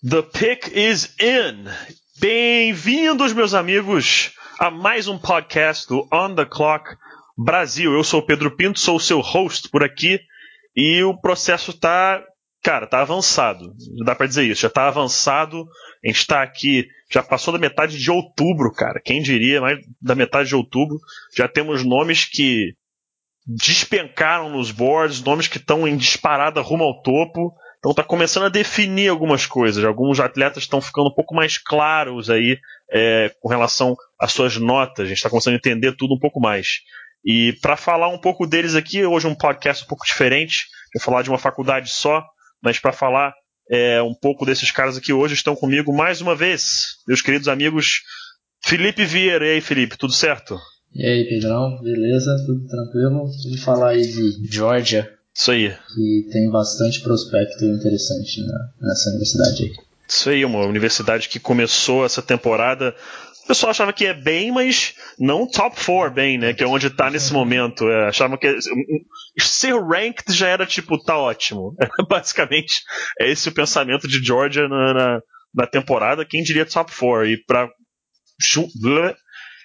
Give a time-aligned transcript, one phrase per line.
[0.00, 1.64] The pick is in.
[2.20, 6.96] Bem-vindos, meus amigos, a mais um podcast do On the Clock
[7.36, 7.92] Brasil.
[7.92, 10.20] Eu sou o Pedro Pinto, sou o seu host por aqui
[10.76, 12.22] e o processo tá,
[12.62, 13.74] cara, tá avançado.
[14.04, 15.66] Dá para dizer isso, já tá avançado.
[16.04, 19.00] A gente tá aqui, já passou da metade de outubro, cara.
[19.04, 20.96] Quem diria, mais da metade de outubro,
[21.36, 22.72] já temos nomes que
[23.44, 27.52] despencaram nos boards, nomes que estão em disparada rumo ao topo.
[27.78, 29.84] Então está começando a definir algumas coisas.
[29.84, 32.58] Alguns atletas estão ficando um pouco mais claros aí
[32.90, 35.04] é, com relação às suas notas.
[35.04, 36.80] A gente está começando a entender tudo um pouco mais.
[37.24, 40.66] E para falar um pouco deles aqui, hoje é um podcast um pouco diferente.
[40.94, 42.24] Vou falar de uma faculdade só,
[42.62, 43.32] mas para falar
[43.70, 48.00] é, um pouco desses caras aqui hoje estão comigo mais uma vez, meus queridos amigos
[48.64, 49.46] Felipe Vieira.
[49.46, 50.58] E aí, Felipe, tudo certo?
[50.94, 52.34] E aí, Pedrão, beleza?
[52.46, 53.10] Tudo tranquilo?
[53.10, 55.72] Vamos falar aí de Georgia, isso aí.
[55.94, 58.42] Que tem bastante prospecto interessante
[58.80, 59.72] nessa universidade aí.
[60.08, 62.92] Isso aí, uma universidade que começou essa temporada.
[63.44, 66.52] O pessoal achava que é bem, mas não top 4 bem, né?
[66.52, 67.88] Que é onde tá nesse momento.
[67.88, 68.58] É, achavam que
[69.38, 71.72] ser ranked já era tipo, tá ótimo.
[72.10, 72.82] Basicamente,
[73.20, 75.20] é esse o pensamento de Georgia na, na,
[75.54, 76.24] na temporada.
[76.24, 77.26] Quem diria top 4?
[77.26, 77.70] E pra,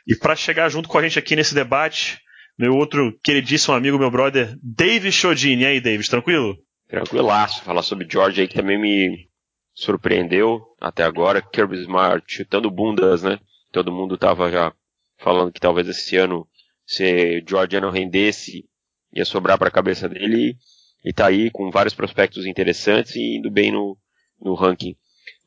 [0.07, 2.19] e pra chegar junto com a gente aqui nesse debate,
[2.57, 5.63] meu outro queridíssimo amigo, meu brother, David Chodini.
[5.63, 6.57] E aí, David, tranquilo?
[6.87, 7.63] Tranquilaço.
[7.63, 9.27] Falar sobre George aí que também me
[9.73, 11.41] surpreendeu até agora.
[11.41, 13.39] Kirby Smart chutando bundas, né?
[13.71, 14.71] Todo mundo tava já
[15.17, 16.47] falando que talvez esse ano,
[16.85, 18.65] se Georgia não rendesse,
[19.11, 20.55] ia sobrar para a cabeça dele.
[21.03, 23.97] E tá aí com vários prospectos interessantes e indo bem no,
[24.39, 24.95] no ranking.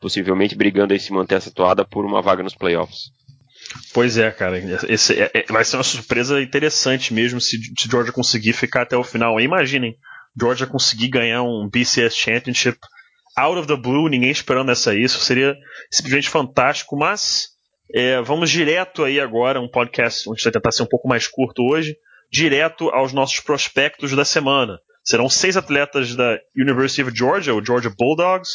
[0.01, 3.11] Possivelmente brigando aí se manter essa toada por uma vaga nos playoffs.
[3.92, 4.59] Pois é, cara.
[4.89, 8.97] Esse, é, é, vai ser uma surpresa interessante mesmo se, se Georgia conseguir ficar até
[8.97, 9.41] o final.
[9.41, 9.97] Imaginem,
[10.39, 12.78] Georgia conseguir ganhar um BCS Championship
[13.36, 15.20] out of the blue, ninguém esperando essa isso.
[15.20, 15.55] Seria
[15.91, 17.48] simplesmente fantástico, mas
[17.95, 21.28] é, vamos direto aí agora, um podcast, a gente vai tentar ser um pouco mais
[21.28, 21.97] curto hoje,
[22.30, 24.79] direto aos nossos prospectos da semana.
[25.05, 28.51] Serão seis atletas da University of Georgia, o Georgia Bulldogs,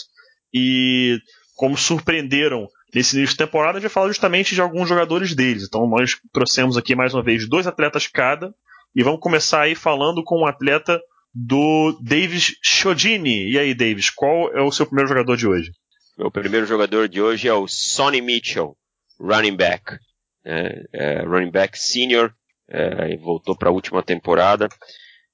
[0.53, 1.17] e
[1.55, 5.63] como surpreenderam nesse início de temporada, a gente vai falar justamente de alguns jogadores deles.
[5.63, 8.53] Então nós trouxemos aqui mais uma vez dois atletas cada
[8.95, 10.99] e vamos começar aí falando com um atleta
[11.33, 13.51] do Davis Chodini.
[13.51, 15.71] E aí, Davis, qual é o seu primeiro jogador de hoje?
[16.17, 18.77] Meu primeiro jogador de hoje é o Sonny Mitchell,
[19.19, 19.97] running back.
[20.43, 22.33] É, é, running back senior,
[22.67, 24.67] é, voltou para a última temporada,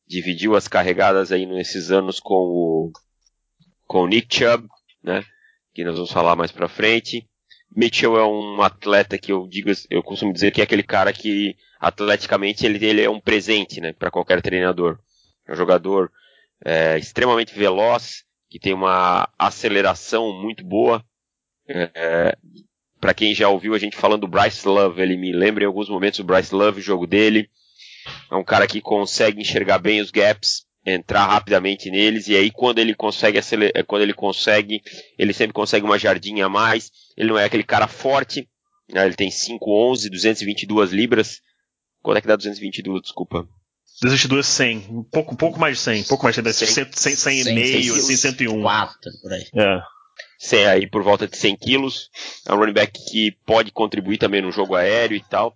[0.05, 2.91] dividiu as carregadas aí nesses anos com o,
[3.85, 4.67] com o Nick Chubb,
[5.01, 5.23] né,
[5.73, 7.25] que nós vamos falar mais para frente.
[7.75, 11.55] Mitchell é um atleta que eu digo, eu costumo dizer que é aquele cara que
[11.79, 14.99] atleticamente ele, ele é um presente, né, para qualquer treinador.
[15.47, 16.11] É um jogador
[16.63, 21.03] é, extremamente veloz, que tem uma aceleração muito boa.
[21.67, 22.37] É, é
[22.99, 25.87] para quem já ouviu a gente falando do Bryce Love, ele me lembra em alguns
[25.87, 27.49] momentos o Bryce Love, o jogo dele.
[28.31, 32.79] É um cara que consegue enxergar bem os gaps, entrar rapidamente neles, e aí quando
[32.79, 34.81] ele consegue acelerar, quando ele consegue,
[35.19, 36.91] ele sempre consegue uma jardinha a mais.
[37.17, 38.47] Ele não é aquele cara forte,
[38.91, 39.05] né?
[39.05, 41.41] ele tem 5'11", 222 libras.
[42.01, 43.47] Quanto é que dá 222, desculpa?
[44.01, 44.77] 222, 100.
[44.89, 46.01] Um pouco, um pouco mais de 100.
[46.01, 48.61] Um pouco mais de 100, 100, 100, 100 e meio, assim, 101.
[48.61, 49.45] 4, por aí.
[49.55, 49.81] É.
[50.39, 52.09] 100 aí por volta de 100 quilos.
[52.47, 55.55] É um running back que pode contribuir também no jogo aéreo e tal.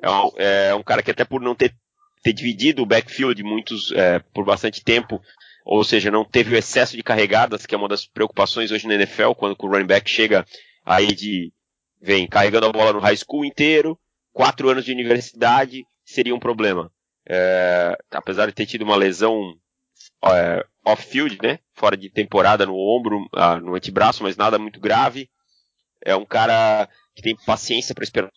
[0.00, 1.74] É um, é um cara que até por não ter
[2.22, 5.20] ter dividido o backfield muitos, é, por bastante tempo,
[5.64, 8.94] ou seja, não teve o excesso de carregadas, que é uma das preocupações hoje na
[8.94, 10.44] NFL, quando o running back chega
[10.84, 11.52] aí de,
[12.00, 13.98] vem carregando a bola no high school inteiro,
[14.32, 16.90] quatro anos de universidade, seria um problema.
[17.28, 19.54] É, apesar de ter tido uma lesão
[20.24, 25.28] é, off-field, né, fora de temporada no ombro, ah, no antebraço, mas nada muito grave,
[26.04, 28.30] é um cara que tem paciência para esperar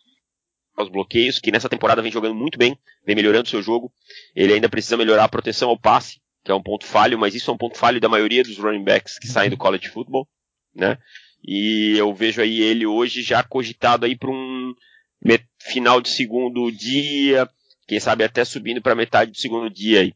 [0.82, 3.92] os bloqueios, que nessa temporada vem jogando muito bem, vem melhorando seu jogo.
[4.34, 7.50] Ele ainda precisa melhorar a proteção ao passe, que é um ponto falho, mas isso
[7.50, 10.28] é um ponto falho da maioria dos running backs que saem do college football,
[10.74, 10.98] né?
[11.46, 14.74] E eu vejo aí ele hoje já cogitado aí para um
[15.60, 17.48] final de segundo dia,
[17.86, 20.14] quem sabe até subindo para metade do segundo dia aí.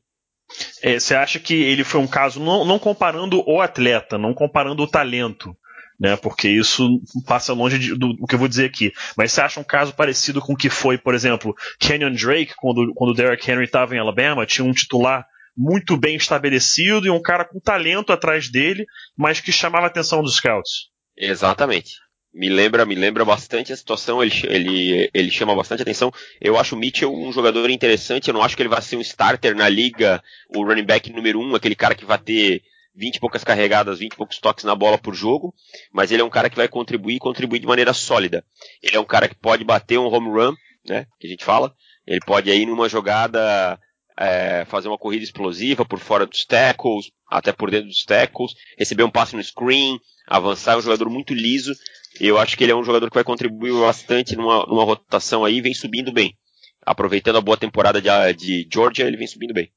[0.82, 4.82] É, você acha que ele foi um caso, não, não comparando o atleta, não comparando
[4.82, 5.54] o talento,
[5.98, 6.16] né?
[6.16, 8.92] Porque isso passa longe de, do, do, que eu vou dizer aqui.
[9.16, 12.92] Mas você acha um caso parecido com o que foi, por exemplo, Kenyon Drake, quando,
[12.94, 17.20] quando o Derrick Henry estava em Alabama, tinha um titular muito bem estabelecido e um
[17.20, 18.86] cara com talento atrás dele,
[19.16, 20.88] mas que chamava a atenção dos scouts.
[21.16, 21.94] Exatamente.
[22.32, 26.12] Me lembra, me lembra bastante a situação, ele, ele, ele chama bastante atenção.
[26.40, 29.00] Eu acho o Mitchell um jogador interessante, eu não acho que ele vai ser um
[29.00, 30.22] starter na liga,
[30.54, 32.62] o running back número um, aquele cara que vai ter
[32.98, 35.54] 20 e poucas carregadas, 20 e poucos toques na bola por jogo,
[35.92, 38.44] mas ele é um cara que vai contribuir e contribuir de maneira sólida.
[38.82, 40.54] Ele é um cara que pode bater um home run,
[40.84, 41.72] né, que a gente fala,
[42.04, 43.78] ele pode aí numa jogada
[44.18, 49.04] é, fazer uma corrida explosiva por fora dos tackles, até por dentro dos tackles, receber
[49.04, 51.72] um passe no screen, avançar, é um jogador muito liso,
[52.20, 55.60] eu acho que ele é um jogador que vai contribuir bastante numa, numa rotação aí,
[55.60, 56.36] vem subindo bem.
[56.84, 59.70] Aproveitando a boa temporada de, de Georgia, ele vem subindo bem.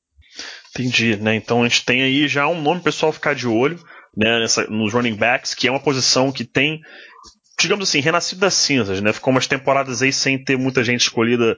[0.71, 1.35] Entendi, né?
[1.35, 3.77] Então a gente tem aí já um nome pessoal ficar de olho,
[4.15, 6.79] né, nessa, nos running backs, que é uma posição que tem,
[7.59, 9.11] digamos assim, renascido das cinzas, né?
[9.11, 11.57] Ficou umas temporadas aí sem ter muita gente escolhida,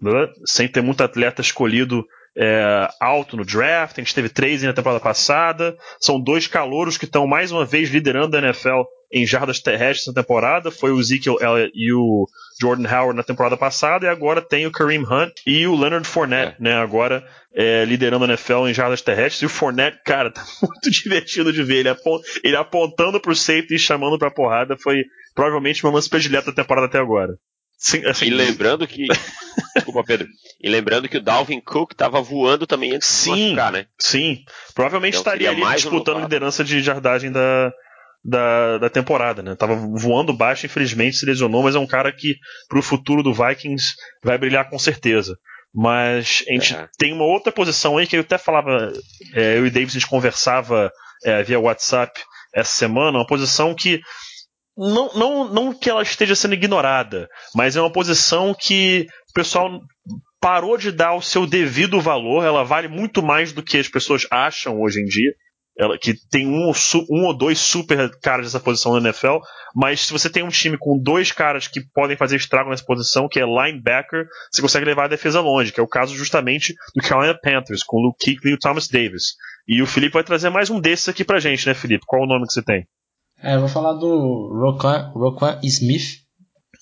[0.00, 0.28] né?
[0.46, 2.04] sem ter muito atleta escolhido
[2.36, 3.98] é, alto no draft.
[3.98, 5.76] A gente teve três na temporada passada.
[6.00, 10.22] São dois calouros que estão mais uma vez liderando a NFL em jardas terrestres na
[10.22, 10.70] temporada.
[10.70, 12.26] Foi o Ezekiel Elliott e o
[12.60, 14.06] Jordan Howard na temporada passada.
[14.06, 16.62] E agora tem o Kareem Hunt e o Leonard Fournette, é.
[16.62, 16.74] né?
[16.74, 19.42] Agora é, liderando a NFL em jardas terrestres.
[19.42, 21.78] E o Fournette, cara, tá muito divertido de ver.
[21.78, 24.76] Ele, apont ele apontando pro safety e chamando pra porrada.
[24.76, 27.34] Foi provavelmente uma lance predileta da temporada até agora.
[27.78, 29.06] Sim, assim, e lembrando que.
[29.76, 30.26] desculpa, Pedro.
[30.60, 33.86] E lembrando que o Dalvin Cook estava voando também antes sim, de machucar, né?
[34.00, 34.42] Sim.
[34.74, 37.72] Provavelmente então, estaria ali disputando a liderança de jardagem da,
[38.24, 39.54] da, da temporada, né?
[39.54, 42.36] Tava voando baixo, infelizmente se lesionou, mas é um cara que
[42.68, 45.36] pro futuro do Vikings vai brilhar com certeza.
[45.74, 46.88] Mas a gente é.
[46.98, 48.92] tem uma outra posição aí que eu até falava,
[49.34, 50.90] é, eu e Davis a gente conversava
[51.24, 52.20] é, via WhatsApp
[52.54, 54.00] essa semana, uma posição que
[54.76, 59.80] não, não, não que ela esteja sendo ignorada, mas é uma posição que o pessoal
[60.40, 62.44] parou de dar o seu devido valor.
[62.44, 65.32] Ela vale muito mais do que as pessoas acham hoje em dia.
[65.78, 66.72] Ela, que tem um,
[67.08, 69.38] um ou dois super caras nessa posição na NFL,
[69.74, 73.28] mas se você tem um time com dois caras que podem fazer estrago nessa posição,
[73.28, 77.02] que é linebacker, você consegue levar a defesa longe, que é o caso justamente do
[77.02, 79.34] Carolina Panthers, com o Luke Kuechly e o Thomas Davis.
[79.68, 82.04] E o Felipe vai trazer mais um desses aqui pra gente, né, Felipe?
[82.06, 82.84] Qual o nome que você tem?
[83.40, 84.50] É, eu vou falar do
[85.14, 86.26] Roquan, Smith,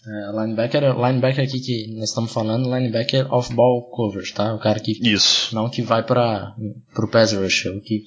[0.07, 4.55] é, linebacker, linebacker aqui que nós estamos falando, linebacker off-ball coverage, tá?
[4.55, 5.55] O cara que Isso.
[5.55, 6.55] não que vai para
[6.97, 8.05] o pass rush, o que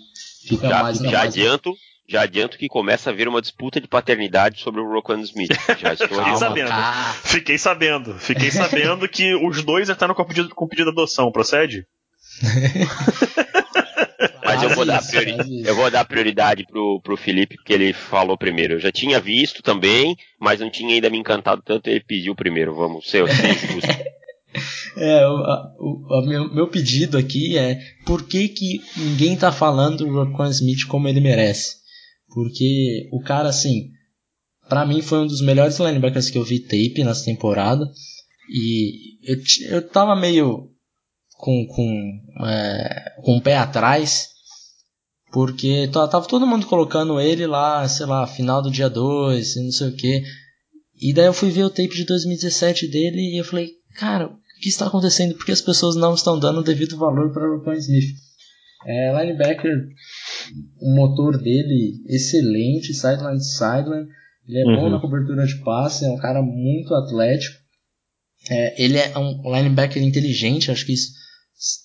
[0.49, 1.15] fica já, mais já mais...
[1.27, 1.73] adianto,
[2.07, 5.51] já adianto que começa a vir uma disputa de paternidade sobre o Roquan Smith.
[5.79, 6.71] Já estou Fiquei sabendo.
[6.71, 7.15] Ah.
[7.23, 8.13] Fiquei sabendo.
[8.15, 11.85] Fiquei sabendo que os dois entraram com pedido, com pedido de adoção, procede?
[14.43, 15.37] Mas eu vou, dar priori...
[15.63, 18.73] eu vou dar prioridade pro, pro Felipe, porque ele falou primeiro.
[18.73, 22.73] Eu já tinha visto também, mas não tinha ainda me encantado tanto, ele pediu primeiro.
[22.75, 23.87] Vamos ser, ser justo.
[24.99, 25.35] É, o,
[25.79, 30.49] o, o meu, meu, pedido aqui é por que, que ninguém tá falando do Roquan
[30.49, 31.77] Smith como ele merece?
[32.27, 33.89] Porque o cara, assim,
[34.67, 37.89] para mim foi um dos melhores linebackers que eu vi tape nessa temporada.
[38.51, 39.37] E eu,
[39.69, 40.69] eu tava meio
[41.37, 44.29] com, com, é, com o pé atrás
[45.31, 49.87] porque tava todo mundo colocando ele lá, sei lá, final do dia 2, não sei
[49.89, 50.23] o que.
[50.99, 54.61] E daí eu fui ver o tape de 2017 dele e eu falei, cara, o
[54.61, 55.35] que está acontecendo?
[55.35, 58.13] Por que as pessoas não estão dando o devido valor para o Smith?
[58.85, 59.73] É, linebacker,
[60.81, 64.07] o motor dele excelente, sideline to sideline.
[64.45, 64.75] Ele é uhum.
[64.75, 67.57] bom na cobertura de passe, é um cara muito atlético.
[68.49, 71.13] É, ele é um linebacker inteligente, acho que isso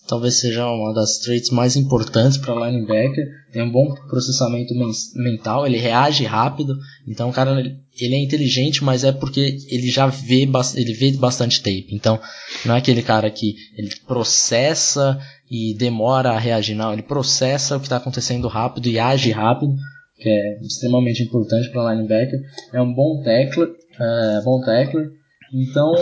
[0.06, 3.26] talvez seja uma das traits mais importantes para linebacker.
[3.52, 4.72] Tem um bom processamento
[5.16, 6.76] mental, ele reage rápido.
[7.08, 11.60] Então, o cara ele é inteligente, mas é porque ele já vê ele vê bastante
[11.60, 11.88] tape.
[11.90, 12.20] Então,
[12.64, 15.18] não é aquele cara que ele processa
[15.50, 16.92] e demora a reagir, não.
[16.92, 19.74] Ele processa o que está acontecendo rápido e age rápido,
[20.18, 22.40] que é extremamente importante para linebacker.
[22.72, 23.70] É um bom tackler,
[24.00, 25.10] é, bom tackler.
[25.52, 25.94] Então,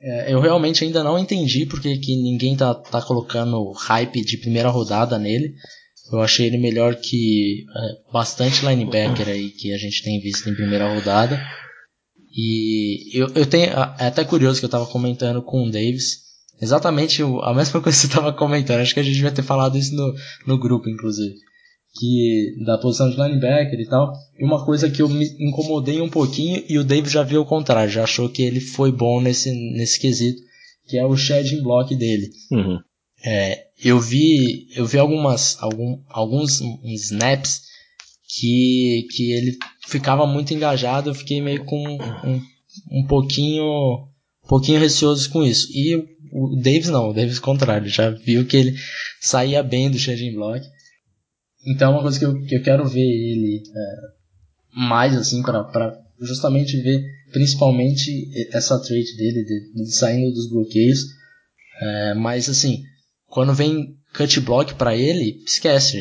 [0.00, 4.68] é, eu realmente ainda não entendi porque que ninguém tá, tá colocando hype de primeira
[4.68, 5.54] rodada nele.
[6.12, 10.54] Eu achei ele melhor que é, bastante linebacker aí que a gente tem visto em
[10.54, 11.40] primeira rodada.
[12.34, 13.72] E eu, eu tenho.
[13.98, 16.28] É até curioso que eu tava comentando com o Davis.
[16.60, 18.80] Exatamente a mesma coisa que você tava comentando.
[18.80, 20.14] Acho que a gente devia ter falado isso no,
[20.46, 21.34] no grupo, inclusive
[21.98, 24.12] que da posição de linebacker e tal.
[24.38, 27.46] E uma coisa que eu me incomodei um pouquinho e o David já viu o
[27.46, 30.40] contrário, já achou que ele foi bom nesse, nesse quesito,
[30.86, 32.30] que é o shedding block dele.
[32.52, 32.78] Uhum.
[33.24, 37.62] É, eu vi eu vi algumas algum, alguns snaps
[38.28, 39.56] que, que ele
[39.88, 42.40] ficava muito engajado, eu fiquei meio com um,
[42.92, 43.64] um pouquinho
[44.44, 45.68] um pouquinho receoso com isso.
[45.72, 48.76] E o, o Davis não, o Davis contrário, já viu que ele
[49.20, 50.64] saía bem do shedding block.
[51.66, 53.96] Então é uma coisa que eu, que eu quero ver ele é,
[54.74, 61.00] mais assim para justamente ver principalmente essa trait dele de, de saindo dos bloqueios.
[61.80, 62.82] É, mas assim,
[63.28, 65.96] quando vem cut block para ele, esquece.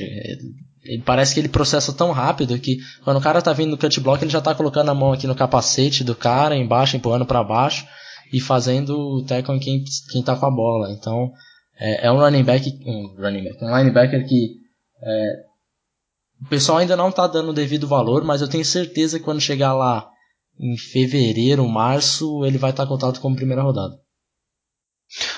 [0.84, 4.00] Ele, parece que ele processa tão rápido que quando o cara tá vindo no cut
[4.00, 7.44] block, ele já tá colocando a mão aqui no capacete do cara, embaixo, empurrando para
[7.44, 7.86] baixo
[8.32, 10.92] e fazendo o tackle em quem, quem tá com a bola.
[10.92, 11.32] Então,
[11.78, 14.56] é, é um running back, um running back, um linebacker que
[15.04, 15.47] é,
[16.42, 19.42] o pessoal ainda não tá dando o devido valor, mas eu tenho certeza que quando
[19.42, 20.10] chegar lá
[20.60, 23.96] em fevereiro, março, ele vai estar tá cotado como primeira rodada.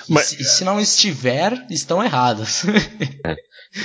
[0.07, 0.27] Mas...
[0.27, 2.63] Se, se, não estiver, estão errados.
[3.25, 3.35] é.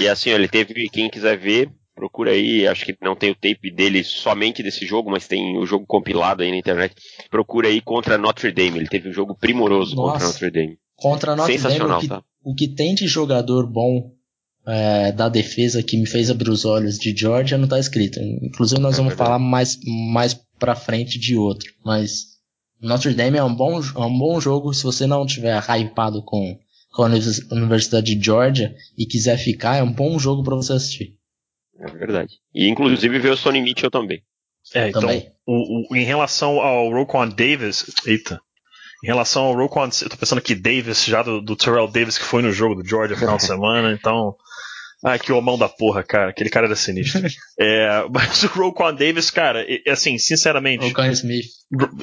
[0.00, 3.70] E assim, ele teve, quem quiser ver, procura aí, acho que não tem o tape
[3.70, 6.94] dele somente desse jogo, mas tem o jogo compilado aí na internet.
[7.30, 10.78] Procura aí contra Notre Dame, ele teve um jogo primoroso Nossa, contra Notre Dame.
[10.96, 12.22] Contra Notre Sensacional, Dame, o que, tá?
[12.42, 14.13] o que tem de jogador bom
[14.66, 18.18] é, da defesa que me fez abrir os olhos de Georgia não está escrito.
[18.20, 19.78] Inclusive nós é vamos falar mais,
[20.12, 21.70] mais pra frente de outro.
[21.84, 22.34] Mas
[22.80, 26.58] Notre Dame é um bom, é um bom jogo se você não tiver hypado com,
[26.92, 27.10] com a
[27.52, 31.14] Universidade de Georgia e quiser ficar, é um bom jogo para você assistir.
[31.78, 32.34] É verdade.
[32.54, 34.22] E inclusive ver o Sonny Mitchell também.
[34.74, 35.30] É, então, também.
[35.46, 38.40] O, o, em relação ao Roquan Davis, eita,
[39.02, 42.24] em relação ao Roquan, eu tô pensando aqui Davis, já do, do Terrell Davis que
[42.24, 44.34] foi no jogo do Georgia final de semana, então
[45.04, 46.30] ah, que homão da porra, cara.
[46.30, 47.20] Aquele cara era sinistro.
[47.60, 50.88] é, mas o Roquan Davis, cara, assim, sinceramente.
[50.88, 51.46] Roquan Smith.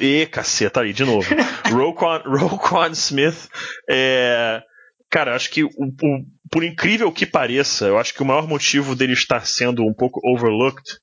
[0.00, 1.28] E caceta, aí, de novo.
[1.68, 3.48] Roquan, Roquan Smith,
[3.90, 4.62] é,
[5.10, 8.94] cara, acho que o, o, por incrível que pareça, eu acho que o maior motivo
[8.94, 11.02] dele estar sendo um pouco overlooked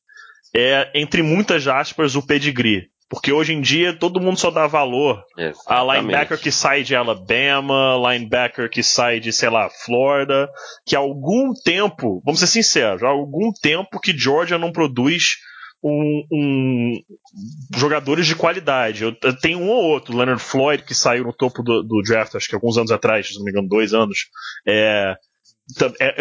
[0.56, 2.88] é, entre muitas aspas, o pedigree.
[3.10, 5.66] Porque hoje em dia todo mundo só dá valor Exatamente.
[5.68, 10.48] a linebacker que sai de Alabama, linebacker que sai de, sei lá, Florida,
[10.86, 15.38] que há algum tempo, vamos ser sinceros, há algum tempo que Georgia não produz
[15.84, 16.94] um, um,
[17.76, 19.04] jogadores de qualidade.
[19.04, 22.36] Eu, eu, tenho um ou outro, Leonard Floyd, que saiu no topo do, do draft,
[22.36, 24.28] acho que alguns anos atrás, se não me engano, dois anos.
[24.68, 25.16] É,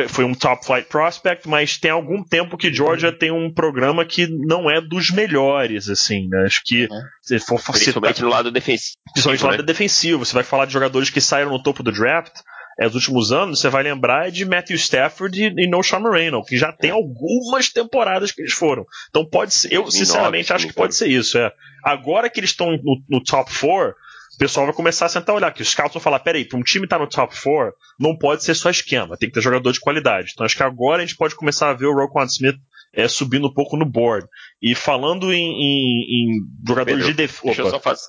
[0.09, 4.27] foi um top flight prospect, mas tem algum tempo que Georgia tem um programa que
[4.27, 6.45] não é dos melhores, assim, né?
[6.45, 7.01] Acho que uhum.
[7.23, 8.97] se for Principalmente no lado defensivo.
[9.13, 9.67] Principalmente no lado né?
[9.67, 10.25] defensivo.
[10.25, 12.33] Você vai falar de jogadores que saíram no topo do draft
[12.79, 16.45] é, nos últimos anos, você vai lembrar de Matthew Stafford e, e No Sean Moreno,
[16.45, 18.87] que já tem algumas temporadas que eles foram.
[19.09, 21.37] Então pode ser, eu sinceramente acho que pode ser isso.
[21.39, 21.53] É.
[21.83, 23.95] Agora que eles estão no, no top 4,
[24.39, 26.57] o pessoal vai começar a sentar e olhar, que os scouts vão falar, peraí, para
[26.57, 29.41] um time estar tá no top 4, não pode ser só esquema, tem que ter
[29.41, 30.31] jogador de qualidade.
[30.33, 32.55] Então acho que agora a gente pode começar a ver o Roquan Smith
[32.95, 34.25] é, subindo um pouco no board.
[34.63, 37.43] E falando em, em, em jogadores de defesa.
[37.47, 38.01] Deixa eu só, faz,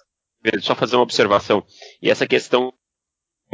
[0.62, 1.66] só fazer uma observação.
[2.00, 2.72] E essa questão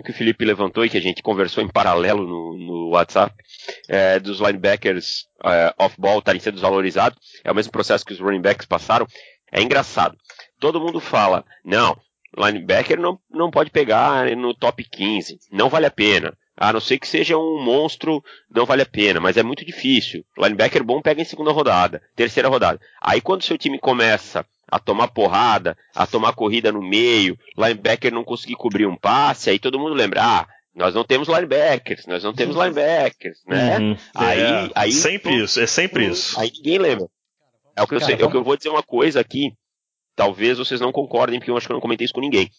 [0.03, 3.33] que o Felipe levantou e que a gente conversou em paralelo no, no WhatsApp,
[3.87, 8.41] é, dos linebackers é, off-ball estarem sendo desvalorizados, é o mesmo processo que os running
[8.41, 9.07] backs passaram.
[9.49, 10.17] É engraçado.
[10.59, 11.97] Todo mundo fala, não,
[12.37, 16.35] linebacker não, não pode pegar no top 15, não vale a pena.
[16.57, 20.23] A não ser que seja um monstro, não vale a pena, mas é muito difícil.
[20.37, 22.79] Linebacker bom pega em segunda rodada, terceira rodada.
[23.01, 28.23] Aí quando seu time começa a tomar porrada, a tomar corrida no meio, linebacker não
[28.23, 32.33] conseguir cobrir um passe, aí todo mundo lembra, ah, nós não temos linebackers, nós não
[32.33, 33.77] temos linebackers, né?
[33.77, 36.39] Uhum, aí, é, aí, sempre isso, é sempre isso.
[36.39, 37.07] Aí ninguém lembra.
[37.75, 39.53] É o que eu, sei, é o que eu vou dizer uma coisa aqui
[40.15, 42.49] Talvez vocês não concordem, porque eu acho que eu não comentei isso com ninguém.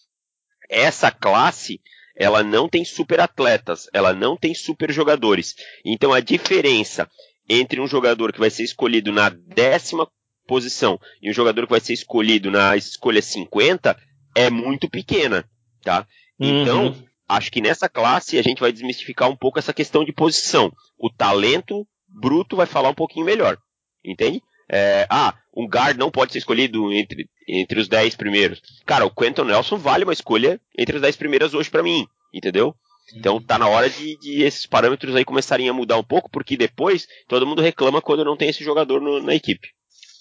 [0.69, 1.79] Essa classe,
[2.15, 5.55] ela não tem super atletas, ela não tem super jogadores.
[5.85, 7.09] Então a diferença
[7.49, 10.07] entre um jogador que vai ser escolhido na décima
[10.47, 13.97] posição e um jogador que vai ser escolhido na escolha 50
[14.35, 15.47] é muito pequena,
[15.83, 16.07] tá?
[16.39, 16.61] Uhum.
[16.61, 16.95] Então,
[17.27, 20.71] acho que nessa classe a gente vai desmistificar um pouco essa questão de posição.
[20.97, 23.57] O talento bruto vai falar um pouquinho melhor,
[24.03, 24.41] entende?
[24.69, 28.61] É, ah, um guard não pode ser escolhido entre, entre os 10 primeiros.
[28.85, 32.75] Cara, o Quentin Nelson vale uma escolha entre as 10 primeiras hoje para mim, entendeu?
[33.15, 36.57] Então tá na hora de, de, esses parâmetros aí começarem a mudar um pouco, porque
[36.57, 39.69] depois todo mundo reclama quando não tem esse jogador no, na equipe.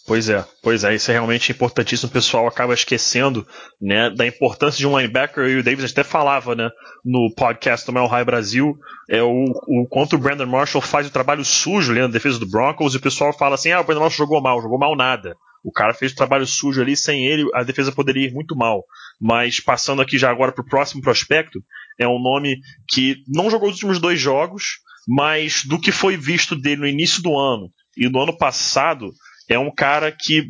[0.06, 2.09] Pois é, pois é, isso é realmente importantíssimo.
[2.09, 3.45] O pessoal acaba esquecendo,
[3.83, 5.49] né, da importância de um linebacker.
[5.49, 6.71] E o Davis até falava, né,
[7.04, 8.78] no podcast do Mel High Brasil,
[9.11, 12.49] é o, o quanto o Brandon Marshall faz o trabalho sujo ali na defesa do
[12.49, 12.95] Broncos.
[12.95, 15.37] E o pessoal fala assim: ah, o Brandon Marshall jogou mal, jogou mal nada.
[15.66, 18.85] O cara fez o trabalho sujo ali, sem ele a defesa poderia ir muito mal.
[19.20, 21.58] Mas passando aqui já agora para o próximo prospecto,
[21.99, 26.54] é um nome que não jogou os últimos dois jogos, mas do que foi visto
[26.54, 29.11] dele no início do ano e no ano passado,
[29.49, 30.46] é um cara que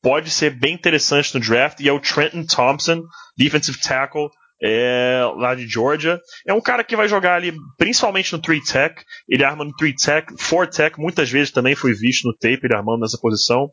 [0.00, 3.02] pode ser bem interessante no draft e é o Trenton Thompson,
[3.36, 4.28] defensive tackle
[4.62, 6.20] é, lá de Georgia.
[6.46, 9.02] É um cara que vai jogar ali principalmente no 3 tech.
[9.28, 12.76] Ele arma no 3 tech, 4 tech, muitas vezes também foi visto no tape ele
[12.76, 13.68] armando nessa posição.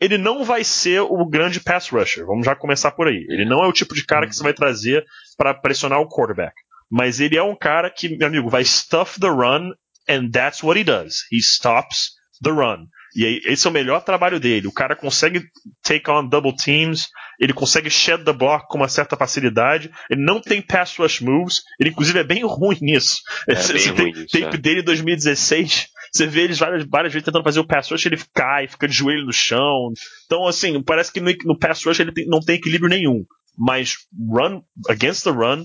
[0.00, 2.26] Ele não vai ser o grande pass rusher.
[2.26, 3.26] Vamos já começar por aí.
[3.28, 5.04] Ele não é o tipo de cara que você vai trazer
[5.36, 6.54] para pressionar o quarterback.
[6.90, 9.72] mas ele é um cara que, meu amigo, vai stuff the run
[10.08, 11.24] and that's what he does.
[11.32, 12.12] He stops
[12.42, 12.86] the run.
[13.14, 14.66] E aí, esse é o melhor trabalho dele.
[14.66, 15.42] O cara consegue
[15.82, 17.08] take on double teams,
[17.40, 21.62] ele consegue shed the block com uma certa facilidade, ele não tem pass rush moves,
[21.80, 23.22] ele inclusive é bem ruim nisso.
[23.48, 24.58] É bem ruim tem nisso, tape é.
[24.58, 28.18] dele em 2016, você vê eles várias, várias vezes tentando fazer o pass rush, ele
[28.34, 29.92] cai, fica de joelho no chão.
[30.26, 33.24] Então, assim, parece que no, no pass rush ele tem- não tem equilíbrio nenhum.
[33.58, 33.96] Mas
[34.28, 35.64] run, against the run,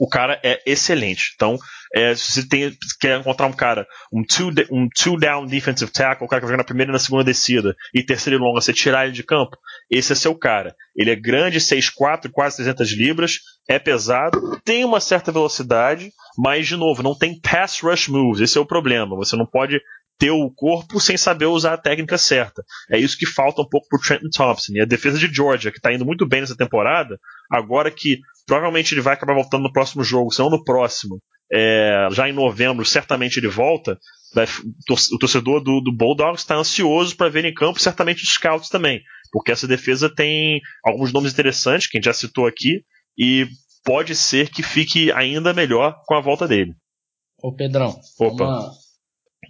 [0.00, 1.32] o cara é excelente.
[1.34, 1.58] Então,
[1.94, 6.24] é, se você tem, quer encontrar um cara, um two, um two down defensive tackle,
[6.24, 8.62] o cara que vai jogar na primeira e na segunda descida, e terceira e longa,
[8.62, 9.58] você tirar ele de campo,
[9.90, 10.74] esse é seu cara.
[10.96, 16.76] Ele é grande, 6'4", quase 300 libras, é pesado, tem uma certa velocidade, mas, de
[16.76, 18.40] novo, não tem pass rush moves.
[18.40, 19.16] Esse é o problema.
[19.16, 19.78] Você não pode
[20.18, 22.62] ter o corpo sem saber usar a técnica certa.
[22.90, 24.72] É isso que falta um pouco pro Trenton Thompson.
[24.74, 27.18] E a defesa de Georgia, que está indo muito bem nessa temporada,
[27.50, 31.20] agora que provavelmente ele vai acabar voltando no próximo jogo, se não no próximo,
[31.52, 33.98] é, já em novembro, certamente ele volta.
[34.34, 34.46] vai-
[35.12, 39.00] o torcedor do, do Bulldogs está ansioso para ver em campo, certamente os scouts também,
[39.32, 42.82] porque essa defesa tem alguns nomes interessantes, que a gente já citou aqui,
[43.18, 43.46] e
[43.84, 46.72] pode ser que fique ainda melhor com a volta dele.
[47.42, 48.44] Ô Pedrão, Opa.
[48.44, 48.70] Uma,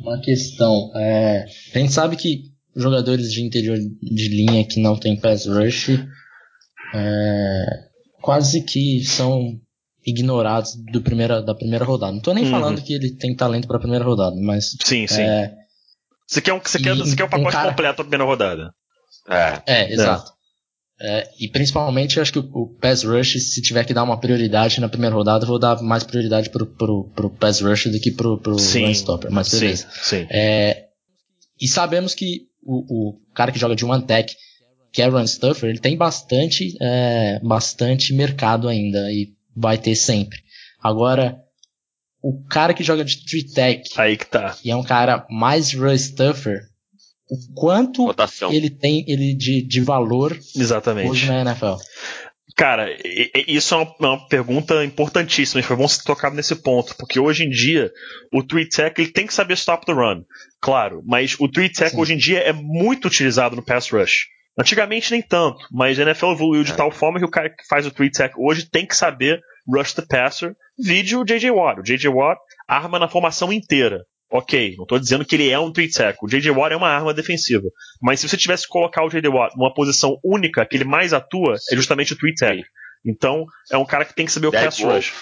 [0.00, 0.90] uma questão.
[0.96, 5.90] É, a gente sabe que jogadores de interior de linha que não tem pass rush
[6.94, 7.64] é,
[8.30, 9.58] quase que são
[10.06, 12.12] ignorados do primeira, da primeira rodada.
[12.12, 12.50] Não tô nem Uhum.
[12.50, 15.22] falando que ele tem talento para a primeira rodada, mas Sim, sim.
[15.22, 15.52] é,
[16.28, 18.72] Você quer um, você quer, você quer um um pacote cara- completo na primeira rodada.
[19.28, 19.62] É.
[19.66, 20.32] é, exato.
[21.02, 24.20] É, e principalmente eu acho que o, o pass rush, se tiver que dar uma
[24.20, 27.98] prioridade na primeira rodada, eu vou dar mais prioridade pro, pro, pro pass rush do
[27.98, 28.84] que pro, pro Sim.
[28.84, 29.30] run stopper.
[29.30, 29.88] Mas Sim, beleza.
[30.02, 30.26] sim.
[30.30, 30.84] É,
[31.60, 34.32] e sabemos que o, o cara que joga de one tech,
[34.92, 40.38] que é stuffer, ele tem bastante, é, bastante mercado ainda e vai ter sempre.
[40.82, 41.38] Agora,
[42.22, 44.56] o cara que joga de three tech Aí que tá.
[44.64, 46.60] e é um cara mais run stuffer,
[47.30, 48.52] o quanto Rotação.
[48.52, 51.26] ele tem ele de, de valor hoje Exatamente.
[51.26, 51.76] na NFL?
[52.56, 52.94] Cara,
[53.46, 57.18] isso é uma, é uma pergunta importantíssima e foi bom ter tocado nesse ponto, porque
[57.18, 57.90] hoje em dia
[58.32, 60.24] o three tech ele tem que saber stop the run,
[60.60, 61.98] claro, mas o three tech Sim.
[61.98, 64.26] hoje em dia é muito utilizado no pass rush.
[64.58, 66.76] Antigamente nem tanto, mas a NFL evoluiu de É.
[66.76, 69.94] tal forma que o cara que faz o three tech hoje tem que saber rush
[69.94, 71.80] the passer, vídeo JJ Watt.
[71.80, 74.04] O JJ Watt arma na formação inteira.
[74.32, 76.16] Ok, não estou dizendo que ele é um three tech.
[76.22, 77.68] O JJ Watt é uma arma defensiva.
[78.02, 81.12] Mas se você tivesse que colocar o JJ Watt numa posição única que ele mais
[81.12, 82.62] atua, é justamente o three tech.
[83.04, 84.94] Então, é um cara que tem que saber o Derek pass Wolf.
[84.94, 85.12] rush.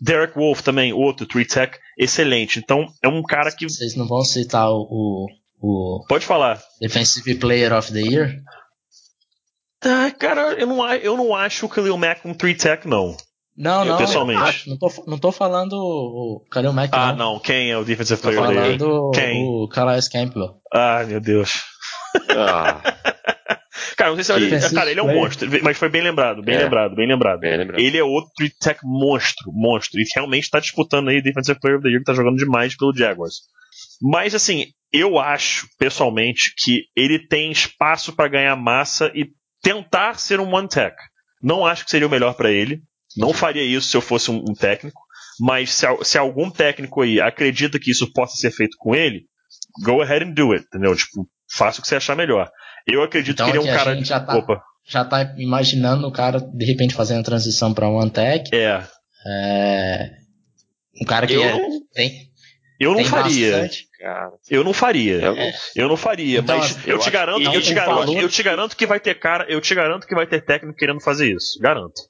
[0.00, 2.58] Derek Wolf também, outro three tech, excelente.
[2.58, 3.64] Então, é um cara que.
[3.68, 5.26] Vocês não vão citar o,
[5.60, 6.60] o Pode falar.
[6.80, 8.34] Defensive Player of the Year?
[9.84, 13.16] Ah, cara, eu não, eu não acho o Khalil Mack um three tech, não.
[13.56, 13.96] Não, Eu, não.
[13.98, 14.68] pessoalmente.
[14.70, 17.34] Não tô, não tô falando o Kalil Mack, Ah, não.
[17.34, 17.40] não.
[17.40, 18.78] Quem é o Defensive Tô Player of the Year?
[18.78, 19.44] falando Quem?
[19.44, 20.54] o Calais Campbell.
[20.72, 21.62] Ah, meu Deus.
[22.36, 22.80] Ah,
[23.96, 26.40] Cara, não sei se Que- ele, cara, ele é um monstro, mas foi bem lembrado,
[26.40, 26.58] bem É.
[26.62, 27.40] lembrado, bem lembrado.
[27.40, 27.80] bem lembrado.
[27.80, 30.00] Ele é outro three tech monstro, monstro.
[30.00, 32.94] E realmente está disputando aí Defensive Player of the Year, que tá jogando demais pelo
[32.96, 33.34] Jaguars.
[34.00, 39.26] Mas assim, eu acho, pessoalmente, que ele tem espaço para ganhar massa e
[39.62, 40.96] tentar ser um one tech.
[41.42, 42.80] Não acho que seria o melhor para ele.
[43.16, 45.00] Não faria isso se eu fosse um, um técnico.
[45.40, 49.22] Mas se, se algum técnico aí acredita que isso possa ser feito com ele,
[49.84, 50.94] go ahead and do it, entendeu?
[50.96, 52.50] Tipo, faça o que você achar melhor.
[52.86, 53.94] Eu acredito Então que ele é um cara.
[53.94, 57.88] gente já tá- Opa, Já tá imaginando o cara, de repente, fazendo a transição pra
[57.88, 58.48] One Tech.
[58.54, 58.82] é.
[59.26, 60.10] É...
[61.00, 62.28] Um cara que Eu é- não- tem,
[62.80, 63.52] Eu não faria.
[63.52, 63.86] bastante.
[63.98, 65.14] Cara, Eu não faria.
[65.16, 67.74] eu não- Eu não faria, Então, mas assim, eu, eu te garanto, que eu te
[67.74, 70.40] garanto, valor- eu te garanto que vai ter cara, eu te garanto que vai ter
[70.40, 72.00] técnico querendo fazer isso, garanto.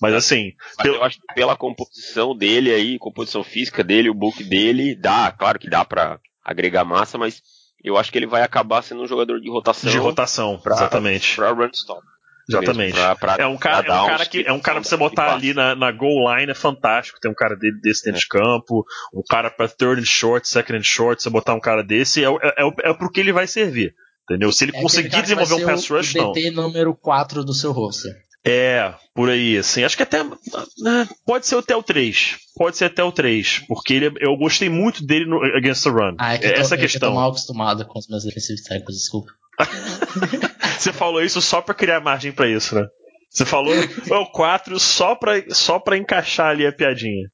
[0.00, 4.14] Mas assim, Mas pelo- eu acho que pela composição dele aí, composição física dele, o
[4.14, 7.42] book dele, dá, claro que dá pra agregar massa, mas
[7.82, 11.36] eu acho que ele vai acabar sendo um jogador de rotação de rotação, pra- exatamente,
[11.36, 12.02] pra run stop.
[12.48, 12.94] Exatamente.
[12.94, 14.94] pra- pra- é um cara, pra é um cara que é um cara pra você
[14.96, 17.18] de botar ali na, na goal line é fantástico.
[17.20, 20.78] Tem um cara dele desse dentro de campo, um cara pra third and short, second
[20.78, 23.20] and short, você botar um cara desse é, o- é, é, o- é pro que
[23.20, 23.94] ele vai servir.
[24.24, 24.50] Entendeu?
[24.52, 26.32] Se ele É conseguir desenvolver um pass o- rush, o não.
[26.32, 28.10] DT número 4 do seu roster.
[28.46, 29.84] É, por aí, assim.
[29.84, 30.22] Acho que até.
[30.22, 32.36] né, Pode ser até o 3.
[32.56, 33.60] Pode ser até o 3.
[33.66, 36.16] Porque ele, eu gostei muito dele no Against the Run.
[36.18, 37.08] Ah, é que eu tô, Essa é que eu questão.
[37.10, 39.30] tô mal acostumado com os meus defensivos tackles, desculpa.
[40.78, 42.86] Você falou isso só pra criar margem pra isso, né?
[43.30, 43.74] Você falou
[44.10, 47.28] o 4 só pra, só pra encaixar ali a piadinha.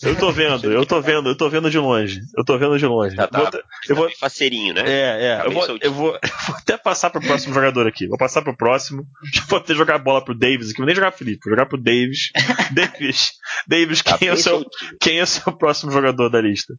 [0.00, 2.20] Eu tô vendo, eu tô vendo, eu tô vendo de longe.
[2.38, 3.16] Eu tô vendo de longe.
[3.16, 4.82] Tá, tá, Vou te- eu vou, faceirinho, né?
[4.86, 5.36] é, é.
[5.38, 6.12] Tá Eu vou, eu, vou,
[6.46, 8.06] vou até passar pro próximo jogador aqui.
[8.06, 9.04] Vou passar pro próximo.
[9.34, 10.78] Já vou até jogar a bola pro Davis aqui.
[10.78, 12.30] Vou nem jogar pro Felipe, vou jogar pro Davis.
[12.72, 13.30] Davis,
[13.66, 14.64] Davis, Tá quem é, o seu,
[15.00, 16.72] quem é o seu próximo jogador da lista?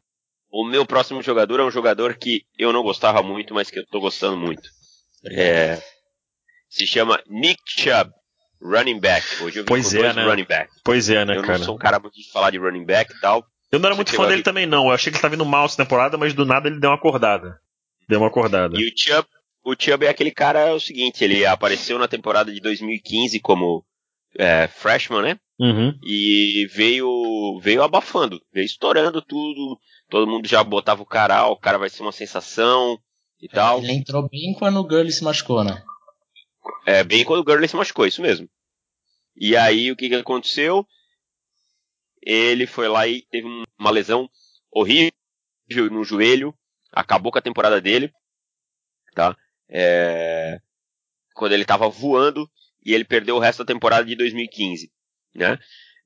[0.54, 3.88] O meu próximo jogador é um jogador que eu não gostava muito, mas que eu
[3.88, 4.62] tô gostando muito.
[5.26, 5.82] É,
[6.70, 8.12] se chama Nick Chubb,
[8.62, 9.26] running back.
[9.42, 10.24] Hoje eu vim Pois é, né?
[10.24, 10.72] running back.
[10.84, 11.58] Pois é, né, eu cara?
[11.58, 13.44] não sou um cara muito de falar de running back e tal.
[13.72, 14.44] Eu não era muito fã dele aqui.
[14.44, 14.86] também, não.
[14.86, 16.98] Eu achei que ele tá vindo mal essa temporada, mas do nada ele deu uma
[16.98, 17.60] acordada.
[18.08, 18.80] Deu uma acordada.
[18.80, 19.28] E o Chubb,
[19.64, 23.84] o Chubb é aquele cara, é o seguinte, ele apareceu na temporada de 2015 como
[24.38, 25.40] é, freshman, né?
[25.60, 25.98] Uhum.
[26.04, 29.80] E veio, veio abafando, veio estourando tudo.
[30.14, 33.02] Todo mundo já botava o cara, ah, o cara vai ser uma sensação
[33.42, 33.80] e tal.
[33.80, 35.84] Ele entrou bem quando o Gurley se machucou, né?
[36.86, 38.48] É, bem quando o Gurley se machucou, isso mesmo.
[39.36, 40.86] E aí, o que, que aconteceu?
[42.22, 44.30] Ele foi lá e teve um- uma lesão
[44.72, 45.12] horrível
[45.90, 46.54] no joelho,
[46.92, 48.14] acabou com a temporada dele,
[49.16, 49.36] tá?
[49.68, 50.60] É,
[51.34, 52.48] quando ele tava voando
[52.86, 54.92] e ele perdeu o resto da temporada de 2015,
[55.34, 55.58] né?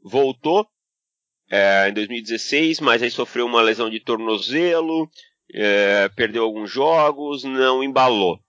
[0.01, 0.65] Voltou
[1.49, 5.09] é, em 2016, mas aí sofreu uma lesão de tornozelo,
[5.53, 8.39] é, perdeu alguns jogos, não embalou.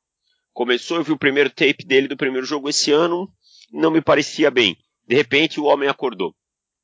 [0.52, 3.32] Começou, eu vi o primeiro tape dele do primeiro jogo esse ano,
[3.72, 4.76] não me parecia bem.
[5.06, 6.34] De repente o homem acordou,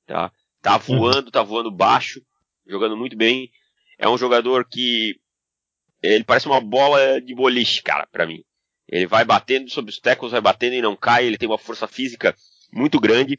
[0.07, 0.33] tá?
[0.63, 2.23] Tá voando, tá voando baixo,
[2.67, 3.51] jogando muito bem.
[3.99, 5.21] É um jogador que
[6.03, 8.43] ele parece uma bola de boliche, cara, pra mim.
[8.89, 11.27] Ele vai batendo sobre os tackles, vai batendo e não cai.
[11.27, 12.35] Ele tem uma força física
[12.73, 13.39] muito grande?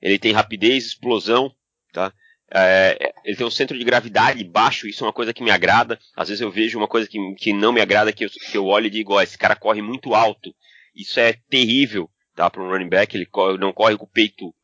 [0.00, 1.52] Ele tem rapidez, explosão,
[1.92, 2.12] tá?
[2.50, 5.98] É, ele tem um centro de gravidade baixo, isso é uma coisa que me agrada.
[6.16, 8.64] Às vezes eu vejo uma coisa que, que não me agrada, que eu, que eu
[8.66, 10.54] olho e digo, ó, esse cara corre muito alto.
[10.94, 12.48] Isso é terrível, tá?
[12.48, 14.54] Para um running back, ele corre- não corre com o peito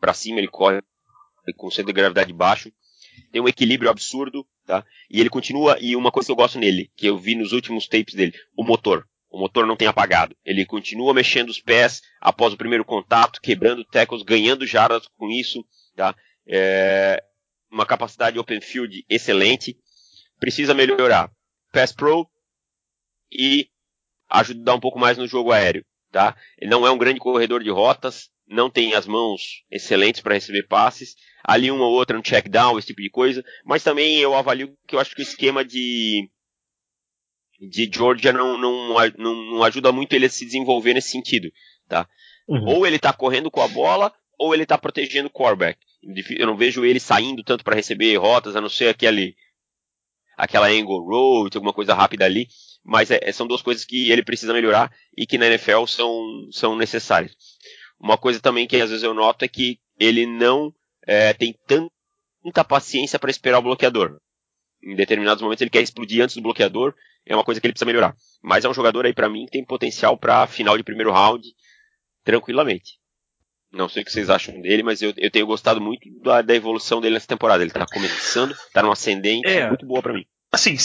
[0.00, 0.80] para cima, ele corre
[1.56, 2.70] com o centro de gravidade baixo.
[3.32, 4.84] Tem um equilíbrio absurdo, tá?
[5.10, 7.86] E ele continua, e uma coisa que eu gosto nele, que eu vi nos últimos
[7.86, 9.06] tapes dele, o motor.
[9.34, 10.36] O motor não tem apagado.
[10.44, 15.66] Ele continua mexendo os pés após o primeiro contato, quebrando tackles, ganhando jardas com isso,
[15.96, 16.14] tá?
[16.46, 17.20] É,
[17.68, 19.76] uma capacidade open field excelente.
[20.38, 21.32] Precisa melhorar
[21.72, 22.30] pass pro
[23.32, 23.66] e
[24.30, 26.36] ajudar um pouco mais no jogo aéreo, tá?
[26.56, 30.68] Ele não é um grande corredor de rotas, não tem as mãos excelentes para receber
[30.68, 34.32] passes, ali uma ou outra no check down, esse tipo de coisa, mas também eu
[34.32, 36.30] avalio que eu acho que o esquema de
[37.60, 41.50] de Georgia não, não, não, não ajuda muito ele a se desenvolver nesse sentido,
[41.88, 42.08] tá?
[42.48, 42.64] Uhum.
[42.66, 45.78] Ou ele tá correndo com a bola, ou ele tá protegendo o quarterback.
[46.36, 49.34] Eu não vejo ele saindo tanto para receber rotas, a não ser aquele
[50.36, 52.48] aquela angle road, alguma coisa rápida ali,
[52.84, 56.76] mas é- são duas coisas que ele precisa melhorar e que na NFL são, são
[56.76, 57.32] necessárias.
[58.00, 60.74] Uma coisa também que às vezes eu noto é que ele não
[61.06, 64.18] é, tem tanta paciência para esperar o bloqueador.
[64.82, 66.94] Em determinados momentos ele quer explodir antes do bloqueador,
[67.26, 68.14] é uma coisa que ele precisa melhorar.
[68.42, 71.42] Mas é um jogador aí para mim que tem potencial para final de primeiro round
[72.24, 72.98] tranquilamente.
[73.72, 76.54] Não sei o que vocês acham dele, mas eu, eu tenho gostado muito da, da
[76.54, 77.62] evolução dele nessa temporada.
[77.62, 79.66] Ele tá começando, tá num ascendente, É.
[79.68, 80.24] muito boa para mim.
[80.52, 80.76] Assim,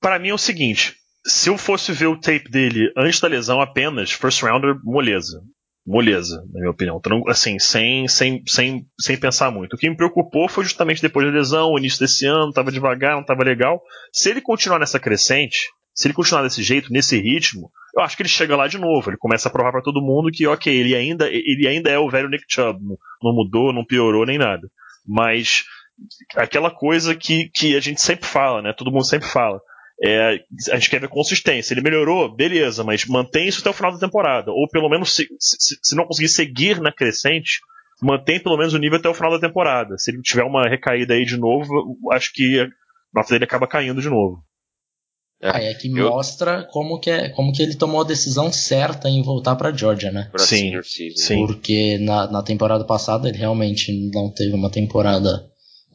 [0.00, 3.60] pra mim é o seguinte: se eu fosse ver o tape dele antes da lesão
[3.60, 5.42] apenas, first rounder, moleza.
[5.86, 7.00] Moleza, na minha opinião.
[7.00, 9.74] Tran- Assim, sem, sem, sem, sem pensar muito.
[9.74, 13.16] O que me preocupou foi justamente depois da lesão, o início desse ano, tava devagar,
[13.16, 13.82] não tava legal.
[14.12, 15.68] Se ele continuar nessa crescente,
[16.00, 19.10] se ele continuar desse jeito, nesse ritmo, eu acho que ele chega lá de novo.
[19.10, 22.08] Ele começa a provar pra todo mundo que, ok, ele ainda, ele ainda é o
[22.08, 22.82] velho Nick Chubb.
[22.82, 24.66] Não, não mudou, não piorou nem nada.
[25.06, 25.64] Mas
[26.34, 28.72] aquela coisa que, que a gente sempre fala, né?
[28.72, 29.60] Todo mundo sempre fala.
[30.02, 31.74] É, a gente quer ver consistência.
[31.74, 34.50] Ele melhorou, beleza, mas mantém isso até o final da temporada.
[34.52, 37.60] Ou pelo menos, se, se, se não conseguir seguir na crescente,
[38.02, 39.98] mantém pelo menos o nível até o final da temporada.
[39.98, 42.68] Se ele tiver uma recaída aí de novo, acho que a
[43.14, 44.42] nota dele acaba caindo de novo.
[45.42, 49.08] Aí é que Eu- mostra como que, é, como que ele tomou a decisão certa
[49.08, 50.28] em voltar pra Georgia, né?
[50.30, 50.40] Pra
[50.84, 51.46] Sim, sim.
[51.46, 55.46] Porque na, na temporada passada ele realmente não teve uma temporada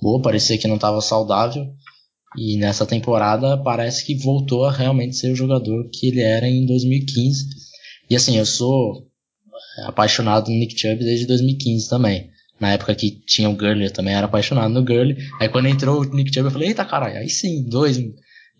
[0.01, 1.67] boa, parecia que não estava saudável.
[2.37, 6.65] E nessa temporada parece que voltou a realmente ser o jogador que ele era em
[6.65, 7.45] 2015.
[8.09, 9.05] E assim, eu sou
[9.85, 12.29] apaixonado no Nick Chubb desde 2015 também.
[12.59, 15.17] Na época que tinha o Gurley, eu também era apaixonado no Gurley.
[15.39, 17.97] Aí quando entrou o Nick Chubb, eu falei, eita caralho, aí sim, dois.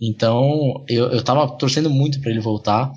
[0.02, 2.92] Então, eu, eu tava torcendo muito pra ele voltar.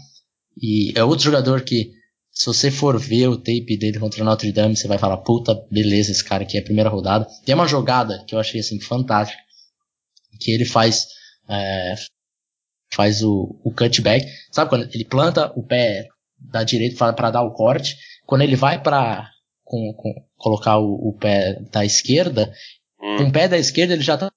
[0.60, 1.92] E é outro jogador que,
[2.32, 5.54] se você for ver o tape dele contra o Notre Dame, você vai falar, puta,
[5.70, 7.26] beleza, esse cara aqui é a primeira rodada.
[7.44, 9.40] Tem uma jogada que eu achei assim fantástica,
[10.40, 11.06] que ele faz
[11.48, 11.94] é,
[12.92, 16.08] faz o, o cutback, sabe quando ele planta o pé
[16.38, 19.30] da direita para dar o corte, quando ele vai para
[19.64, 22.52] com, com colocar o, o, pé da esquerda,
[23.00, 23.16] hum.
[23.18, 24.30] com o pé da esquerda ele já está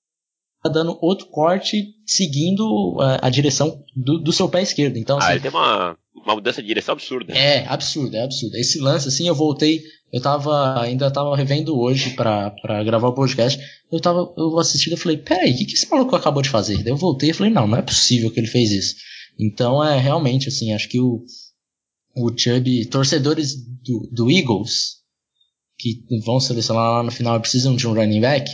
[0.69, 4.97] dando outro corte seguindo a, a direção do, do, seu pé esquerdo.
[4.97, 7.33] Então, ah, assim, ele tem uma, uma mudança de direção absurda.
[7.33, 8.55] É, absurdo, é absurdo.
[8.55, 13.15] Esse lance, assim, eu voltei, eu tava, ainda tava revendo hoje pra, pra gravar o
[13.15, 13.59] podcast,
[13.91, 16.77] eu tava, eu assistindo e falei, peraí, o que, que esse maluco acabou de fazer?
[16.83, 18.95] Daí eu voltei e falei, não, não é possível que ele fez isso.
[19.39, 21.23] Então, é realmente, assim, acho que o,
[22.15, 25.01] o Chubb, torcedores do, do Eagles,
[25.79, 28.47] que vão selecionar lá no final precisam de um running back,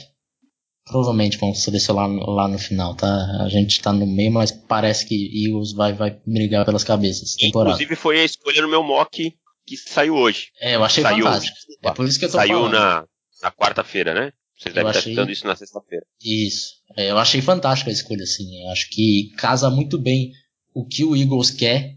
[0.88, 3.08] provavelmente vão selecionar lá no final, tá?
[3.42, 7.36] A gente tá no meio, mas parece que Eagles vai, vai brigar pelas cabeças.
[7.36, 7.76] Temporada.
[7.76, 9.34] Inclusive foi a escolha no meu mock
[9.66, 10.48] que saiu hoje.
[10.62, 11.58] É, eu achei saiu, fantástico.
[11.84, 12.74] É por isso que eu tô saiu falando.
[12.74, 13.06] na,
[13.44, 14.32] na quarta-feira, né?
[14.58, 15.32] Vocês devem estar achei...
[15.32, 16.06] isso na sexta-feira.
[16.24, 16.78] Isso.
[16.96, 18.64] É, eu achei fantástica a escolha, assim.
[18.64, 20.32] Eu acho que casa muito bem
[20.74, 21.96] o que o Eagles quer,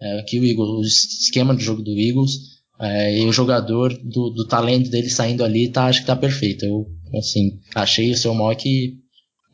[0.00, 2.32] é, o que o Eagles, o esquema de jogo do Eagles,
[2.80, 6.64] é, e o jogador do, do talento dele saindo ali, tá, acho que tá perfeito.
[6.64, 8.64] Eu, assim, achei o seu mock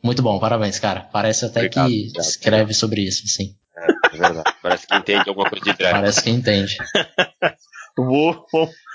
[0.03, 1.01] muito bom, parabéns, cara.
[1.01, 2.79] Parece até obrigado, que obrigado, escreve obrigado.
[2.79, 3.55] sobre isso, sim.
[3.77, 4.55] É, é, verdade.
[4.61, 5.95] Parece que entende alguma coisa de draft.
[5.95, 6.77] Parece que entende.
[7.97, 8.45] Vou,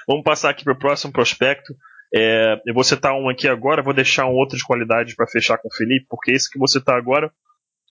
[0.09, 1.75] vamos passar aqui para o próximo prospecto.
[2.15, 5.59] É, eu vou citar um aqui agora, vou deixar um outro de qualidade para fechar
[5.59, 7.31] com o Felipe, porque esse que você tá agora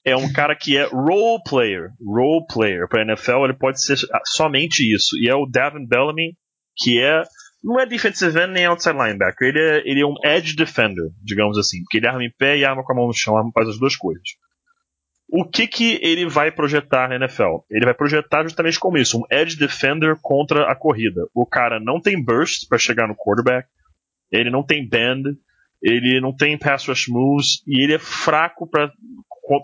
[0.03, 4.81] é um cara que é role player, role player para NFL, ele pode ser somente
[4.81, 5.15] isso.
[5.21, 6.35] E é o Davin Bellamy,
[6.75, 7.21] que é
[7.65, 11.57] não é defensive end nem outside linebacker, ele é, ele é um edge defender, digamos
[11.57, 13.67] assim, porque ele arma em pé e arma com a mão no chão, arma faz
[13.67, 14.21] as duas coisas.
[15.27, 17.65] O que que ele vai projetar na NFL?
[17.71, 21.21] Ele vai projetar justamente como isso, um edge defender contra a corrida.
[21.33, 23.67] O cara não tem burst para chegar no quarterback,
[24.31, 25.35] ele não tem bend,
[25.81, 28.91] ele não tem pass rush moves e ele é fraco para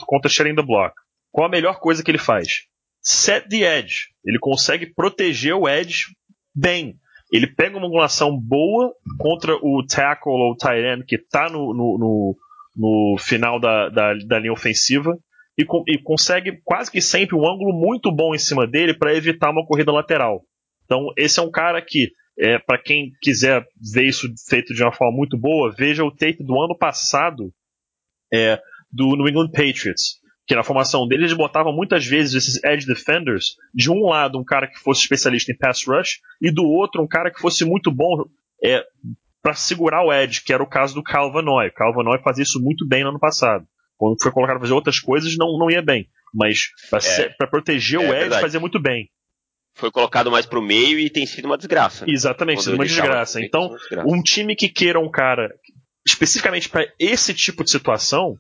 [0.08, 0.96] contra, sharing the block.
[1.32, 2.66] Qual a melhor coisa que ele faz?
[3.00, 4.10] Set the edge.
[4.26, 6.08] Ele consegue proteger o edge
[6.54, 7.00] bem.
[7.32, 11.74] Ele pega uma angulação boa contra o tackle ou o tight end que está no,
[11.74, 12.38] no, no,
[12.76, 15.17] no, final da, da, da linha ofensiva
[15.58, 19.50] e, e, consegue quase que sempre um ângulo muito bom em cima dele para evitar
[19.50, 20.44] uma corrida lateral.
[20.86, 24.91] Então, esse é um cara que, é, para quem quiser ver isso feito de uma
[24.91, 27.54] forma muito boa, veja o tape do ano passado
[28.34, 28.60] é,
[28.91, 30.21] do New England Patriots.
[30.48, 34.44] Que na formação deles eles botavam muitas vezes esses edge defenders, de um lado um
[34.44, 37.92] cara que fosse especialista em pass rush, e do outro um cara que fosse muito
[37.92, 38.26] bom
[38.64, 38.84] é,
[39.42, 41.68] para segurar o edge, que era o caso do Calvanoy.
[41.68, 43.66] O Calvanoy fazia isso muito bem no ano passado.
[43.98, 46.08] Quando foi colocado para fazer outras coisas, não, não ia bem.
[46.34, 48.42] Mas para é, proteger é, o edge, verdade.
[48.42, 49.10] fazia muito bem
[49.74, 52.06] foi colocado mais pro meio e tem sido uma desgraça.
[52.06, 52.14] Né?
[52.14, 53.42] Exatamente, sido uma desgraça.
[53.42, 54.08] Então, uma desgraça.
[54.08, 55.50] um time que queira um cara
[56.06, 58.36] especificamente para esse tipo de situação,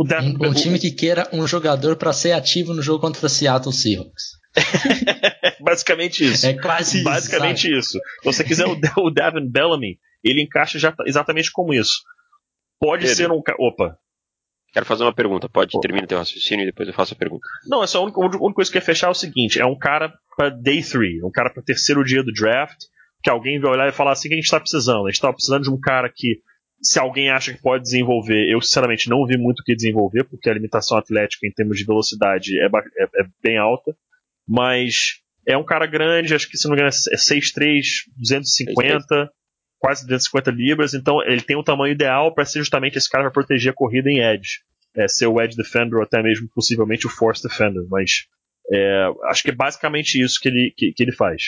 [0.00, 3.24] o da, um, um time que queira um jogador para ser ativo no jogo contra
[3.24, 4.36] o Seattle Seahawks.
[5.60, 6.46] Basicamente isso.
[6.46, 7.98] É quase Basicamente isso.
[7.98, 8.00] isso.
[8.22, 12.02] Se você quiser o, o Devin Bellamy, ele encaixa já, exatamente como isso.
[12.78, 13.42] Pode Pedro, ser um.
[13.58, 13.98] Opa.
[14.72, 15.48] Quero fazer uma pergunta.
[15.48, 15.80] Pode Opa.
[15.86, 17.46] terminar teu raciocínio e depois eu faço a pergunta.
[17.66, 19.60] Não, é só a única, a única coisa que eu ia fechar é o seguinte:
[19.60, 22.78] é um cara para day 3, um cara para terceiro dia do draft,
[23.22, 25.06] que alguém vai olhar e falar assim: que a gente está precisando?
[25.06, 26.40] A gente está precisando de um cara que
[26.80, 30.48] se alguém acha que pode desenvolver, eu sinceramente não vi muito o que desenvolver, porque
[30.48, 33.96] a limitação atlética em termos de velocidade é, é, é bem alta.
[34.46, 37.80] Mas é um cara grande, acho que se não me engano é 6'3,
[38.16, 39.30] 250,
[39.78, 43.32] quase 250 libras, então ele tem o tamanho ideal para ser justamente esse cara para
[43.32, 44.60] proteger a corrida em edge.
[44.94, 48.26] É, ser o edge defender ou até mesmo possivelmente o force defender, mas
[48.72, 51.42] é, acho que é basicamente isso que ele, que, que ele faz.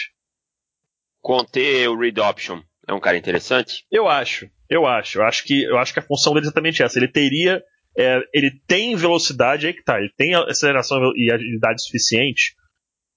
[1.20, 3.84] Conter o read option é um cara interessante?
[3.90, 4.50] Eu acho.
[4.68, 5.18] Eu acho.
[5.18, 6.98] Eu acho que, eu acho que a função dele é exatamente essa.
[6.98, 7.62] Ele teria.
[7.96, 9.98] É, ele tem velocidade, aí que tá.
[9.98, 12.54] Ele tem aceleração e agilidade suficiente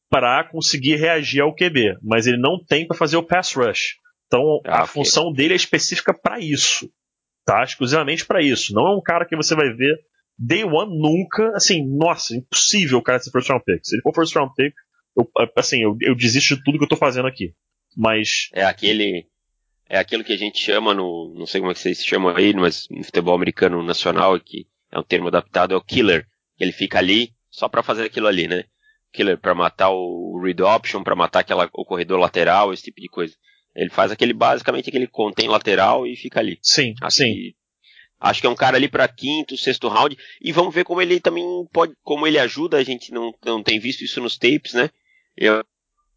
[0.09, 3.95] para conseguir reagir ao QB, mas ele não tem para fazer o pass rush.
[4.27, 4.93] Então ah, a okay.
[4.93, 6.89] função dele é específica para isso,
[7.45, 7.63] tá?
[7.63, 8.73] Exclusivamente para isso.
[8.73, 9.95] Não é um cara que você vai ver
[10.37, 13.79] day one nunca, assim, nossa, impossível o cara ser first round pick.
[13.83, 14.73] Se ele for first round pick,
[15.15, 17.53] eu, assim, eu, eu desisto de tudo que eu tô fazendo aqui.
[17.95, 19.27] Mas é aquele
[19.91, 22.53] é aquilo que a gente chama no, não sei como é que vocês chamam aí,
[22.53, 26.25] mas no futebol americano nacional, que é um termo adaptado, é o killer.
[26.57, 28.63] Ele fica ali só para fazer aquilo ali, né?
[29.11, 33.09] Killer para matar o read option, para matar aquela, o corredor lateral, esse tipo de
[33.09, 33.35] coisa.
[33.75, 36.57] Ele faz aquele basicamente aquele contém lateral e fica ali.
[36.61, 37.33] Sim, acho sim.
[37.33, 37.55] Que,
[38.17, 41.19] acho que é um cara ali para quinto, sexto round e vamos ver como ele
[41.19, 42.77] também pode, como ele ajuda.
[42.77, 44.89] A gente não, não tem visto isso nos tapes, né?
[45.35, 45.65] Eu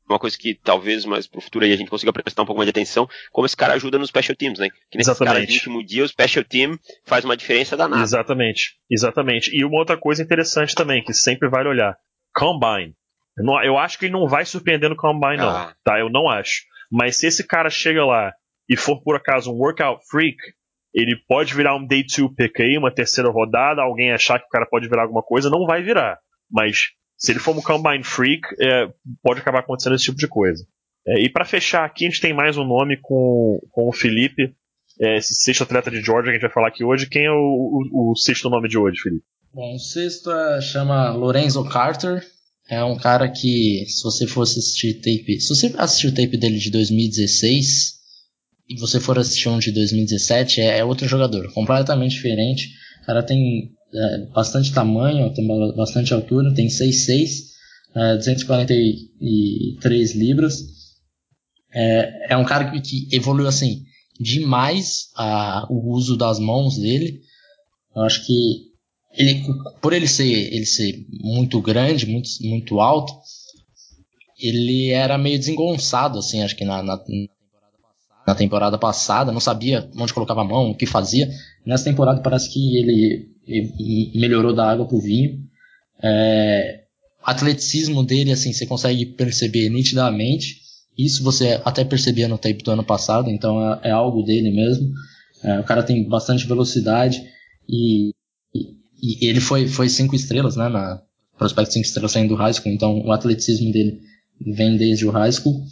[0.09, 2.67] uma coisa que talvez mais pro futuro aí a gente consiga prestar um pouco mais
[2.67, 4.69] de atenção, como esse cara ajuda nos special teams, né?
[4.91, 8.03] Que nesse cara de último dia, o special team faz uma diferença danada.
[8.03, 9.51] Exatamente, exatamente.
[9.57, 11.97] E uma outra coisa interessante também, que sempre vale olhar,
[12.35, 12.95] Combine.
[13.65, 15.75] Eu acho que ele não vai surpreender no Combine, não, ah.
[15.83, 15.99] tá?
[15.99, 16.63] Eu não acho.
[16.91, 18.33] Mas se esse cara chega lá
[18.69, 20.37] e for por acaso um workout freak,
[20.95, 24.51] ele pode virar um day two pick aí, uma terceira rodada, alguém achar que o
[24.51, 26.19] cara pode virar alguma coisa, não vai virar.
[26.49, 26.93] Mas
[27.25, 28.87] se ele for um combine freak, é,
[29.23, 30.63] pode acabar acontecendo esse tipo de coisa.
[31.07, 34.55] É, e para fechar aqui, a gente tem mais um nome com, com o Felipe,
[35.01, 37.09] é, esse sexto atleta de Georgia que a gente vai falar aqui hoje.
[37.09, 39.25] Quem é o, o, o sexto nome de hoje, Felipe?
[39.55, 42.23] Bom, o sexto é, chama Lorenzo Carter.
[42.69, 45.41] É um cara que, se você fosse assistir tape.
[45.41, 47.95] Se você assistir o tape dele de 2016
[48.69, 52.69] e você for assistir um de 2017, é, é outro jogador, completamente diferente.
[53.03, 57.31] O cara tem é, bastante tamanho, tem bastante altura, tem 6'6,
[57.95, 60.65] é, 243 libras.
[61.73, 63.85] É, é um cara que, que evoluiu assim
[64.19, 67.21] demais a, o uso das mãos dele.
[67.95, 68.75] Eu acho que
[69.17, 69.45] ele,
[69.81, 73.13] por ele ser, ele ser muito grande, muito, muito alto,
[74.39, 76.99] ele era meio desengonçado, assim, acho que na, na,
[78.27, 81.29] na temporada passada, não sabia onde colocava a mão, o que fazia.
[81.65, 83.29] Nessa temporada parece que ele,
[84.15, 85.41] melhorou da água pro vinho.
[86.03, 86.85] É,
[87.23, 90.63] atleticismo dele, assim, você consegue perceber nitidamente.
[90.97, 94.93] Isso você até percebia no tape do ano passado, então é, é algo dele mesmo.
[95.43, 97.23] É, o cara tem bastante velocidade
[97.69, 98.11] e,
[98.55, 101.03] e, e, ele foi, foi cinco estrelas, né, na
[101.37, 104.01] prospect cinco estrelas saindo do high school, então o atleticismo dele
[104.41, 105.65] vem desde o high school.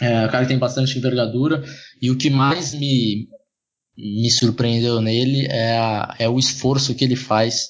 [0.00, 1.62] É, o cara tem bastante envergadura
[2.02, 3.28] e o que mais me,
[3.96, 7.68] me surpreendeu nele é, a, é o esforço que ele faz.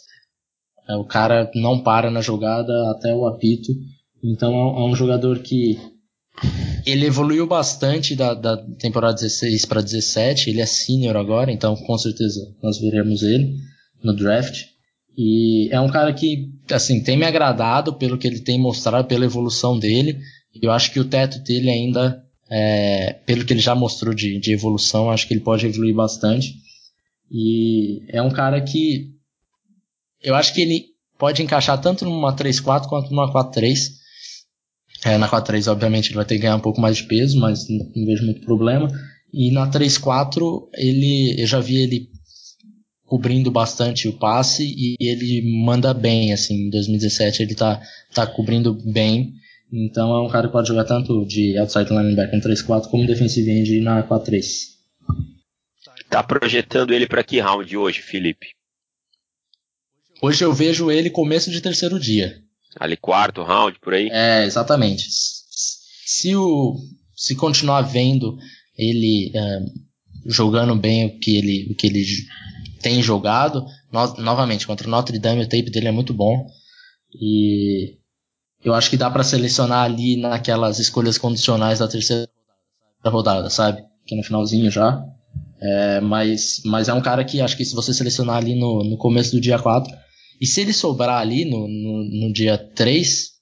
[0.89, 3.73] É, o cara não para na jogada até o apito,
[4.23, 5.79] então é, é um jogador que
[6.85, 10.51] ele evoluiu bastante da, da temporada 16 para 17.
[10.51, 13.57] Ele é senior agora, então com certeza nós veremos ele
[14.03, 14.65] no draft.
[15.17, 19.25] E é um cara que, assim, tem me agradado pelo que ele tem mostrado, pela
[19.25, 20.19] evolução dele.
[20.61, 24.53] Eu acho que o teto dele ainda, é, pelo que ele já mostrou de, de
[24.53, 26.55] evolução, acho que ele pode evoluir bastante.
[27.31, 29.11] E é um cara que
[30.23, 30.87] eu acho que ele
[31.19, 34.05] pode encaixar tanto numa 3-4 quanto numa 4-3
[35.05, 37.69] é, na 4-3, obviamente, ele vai ter que ganhar um pouco mais de peso, mas
[37.69, 38.89] não, não vejo muito problema.
[39.33, 42.09] E na 3-4, ele, eu já vi ele
[43.05, 47.83] cobrindo bastante o passe e ele manda bem, assim, em 2017 ele tá,
[48.15, 49.35] tá cobrindo bem.
[49.77, 53.51] Então é um cara que pode jogar tanto de outside linebacker em 3-4 como defensive
[53.51, 54.45] end na 4-3.
[56.09, 58.47] Tá projetando ele para que round hoje, Felipe?
[60.23, 62.41] Hoje eu vejo ele começo de terceiro dia.
[62.79, 64.09] Ali quarto round, por aí?
[64.13, 65.09] É, exatamente.
[65.11, 66.77] Se, o,
[67.17, 68.39] se continuar vendo
[68.79, 69.59] ele é,
[70.27, 72.05] jogando bem o que ele, o que ele
[72.81, 76.47] tem jogado, no, novamente, contra o Notre Dame o tape dele é muito bom.
[77.13, 77.99] E
[78.65, 82.29] eu acho que dá para selecionar ali naquelas escolhas condicionais da terceira
[83.05, 83.85] rodada, sabe?
[84.07, 85.05] Que é no finalzinho já.
[85.61, 88.97] É, mas, mas é um cara que acho que se você selecionar ali no, no
[88.97, 89.95] começo do dia 4,
[90.41, 93.35] e se ele sobrar ali no, no, no dia 3,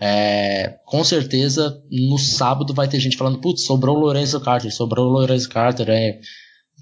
[0.00, 5.06] é, com certeza no sábado vai ter gente falando, putz, sobrou o Lorenzo Carter, sobrou
[5.06, 6.20] o Lorenzo Carter, é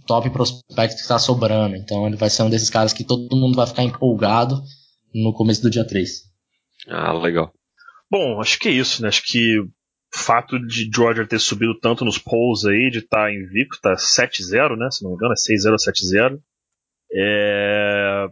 [0.07, 1.77] top prospect que está sobrando.
[1.77, 4.63] Então ele vai ser um desses caras que todo mundo vai ficar empolgado
[5.15, 6.11] no começo do dia 3.
[6.89, 7.53] Ah, legal.
[8.11, 9.09] Bom, acho que é isso, né?
[9.09, 9.69] Acho que o
[10.13, 14.77] fato de Georgia ter subido tanto nos polls aí, de estar tá invicto, tá 7-0,
[14.77, 14.91] né?
[14.91, 16.41] Se não me engano, é 6-0 ou 7-0.
[17.13, 18.29] É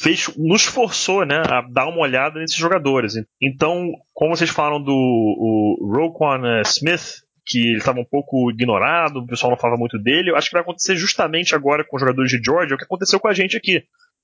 [0.00, 3.14] fez, nos forçou né, a dar uma olhada nesses jogadores.
[3.40, 9.18] Então, como vocês falaram do o Roquan eh, Smith, que ele estava um pouco ignorado,
[9.18, 12.00] o pessoal não falava muito dele, eu acho que vai acontecer justamente agora com os
[12.00, 13.82] jogadores de Georgia, o que aconteceu com a gente aqui.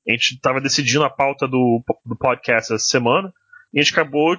[0.08, 3.32] A gente estava decidindo a pauta do, do podcast essa semana,
[3.74, 4.36] a gente acabou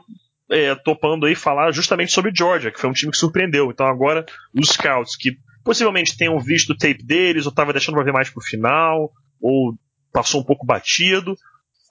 [0.50, 3.70] é, topando aí falar justamente sobre Georgia, que foi um time que surpreendeu.
[3.72, 8.06] Então agora os scouts que possivelmente tenham visto o tape deles, ou estavam deixando para
[8.06, 9.12] ver mais pro final,
[9.42, 9.74] ou
[10.14, 11.36] passou um pouco batido.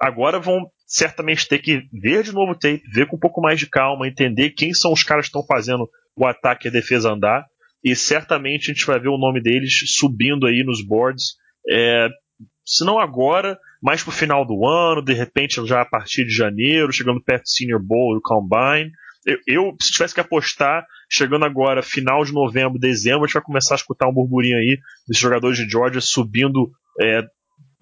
[0.01, 3.59] Agora vão certamente ter que ver de novo o tape, ver com um pouco mais
[3.59, 7.11] de calma, entender quem são os caras que estão fazendo o ataque e a defesa
[7.11, 7.45] andar.
[7.85, 11.37] E certamente a gente vai ver o nome deles subindo aí nos boards.
[11.71, 12.09] É,
[12.65, 16.93] se não agora, mais pro final do ano, de repente já a partir de janeiro,
[16.93, 18.91] chegando perto do Senior Bowl e Combine.
[19.25, 23.43] Eu, eu, se tivesse que apostar, chegando agora, final de novembro, dezembro, a gente vai
[23.43, 27.23] começar a escutar um burburinho aí desses jogadores de Georgia subindo é,